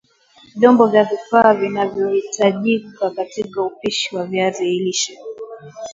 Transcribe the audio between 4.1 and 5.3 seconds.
wa viazi lishe